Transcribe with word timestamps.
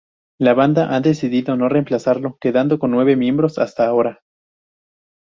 La 0.39 0.55
banda 0.55 0.95
ha 0.95 0.99
decidido 0.99 1.55
no 1.55 1.69
reemplazarlo, 1.69 2.39
quedando 2.41 2.79
con 2.79 2.89
nueve 2.89 3.15
miembros 3.15 3.59
hasta 3.59 3.85
ahora. 3.85 4.23